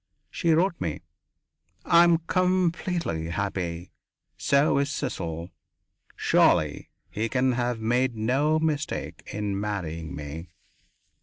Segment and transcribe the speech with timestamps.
[0.31, 1.03] She wrote me:
[1.85, 3.91] "I am completely happy.
[4.35, 5.51] So is Cecil.
[6.15, 10.49] Surely he can have made no mistake in marrying me."